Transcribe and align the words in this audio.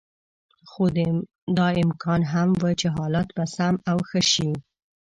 خو 0.69 0.83
دا 1.57 1.67
امکان 1.83 2.21
هم 2.33 2.49
و 2.61 2.63
چې 2.79 2.87
حالات 2.95 3.27
به 3.35 3.45
سم 3.55 3.75
او 3.89 3.97
ښه 4.09 4.21
شي. 4.31 4.51